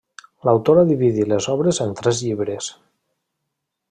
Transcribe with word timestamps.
L'autora 0.47 0.85
dividí 0.91 1.25
les 1.31 1.49
obres 1.55 1.81
en 1.87 1.93
tres 2.01 2.23
llibres. 2.29 2.71